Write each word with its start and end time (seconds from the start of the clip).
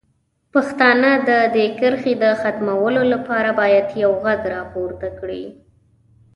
پښتانه 0.53 1.11
د 1.29 1.31
دې 1.55 1.65
کرښې 1.79 2.13
د 2.23 2.25
ختمولو 2.41 3.01
لپاره 3.13 3.49
باید 3.61 3.87
یو 4.03 4.11
غږ 4.23 4.41
راپورته 4.55 5.07
کړي. 5.19 5.43